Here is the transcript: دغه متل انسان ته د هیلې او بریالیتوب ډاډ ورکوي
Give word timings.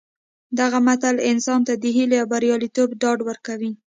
دغه 0.59 0.77
متل 0.87 1.15
انسان 1.31 1.59
ته 1.67 1.73
د 1.77 1.85
هیلې 1.95 2.17
او 2.21 2.27
بریالیتوب 2.33 2.89
ډاډ 3.01 3.19
ورکوي 3.29 3.71